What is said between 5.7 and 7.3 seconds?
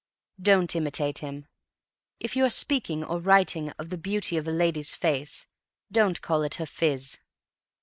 don't call it her "phiz."